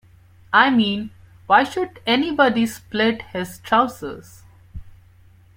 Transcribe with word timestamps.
I 0.51 0.71
mean, 0.71 1.11
why 1.45 1.63
should 1.63 1.99
anybody 2.07 2.65
split 2.65 3.21
his 3.33 3.59
trousers? 3.59 4.41